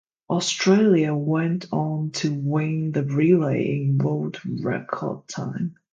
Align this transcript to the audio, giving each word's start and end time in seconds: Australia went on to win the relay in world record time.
Australia 0.31 1.13
went 1.13 1.67
on 1.71 2.09
to 2.09 2.33
win 2.33 2.91
the 2.91 3.03
relay 3.03 3.81
in 3.83 3.99
world 3.99 4.41
record 4.43 5.27
time. 5.27 5.75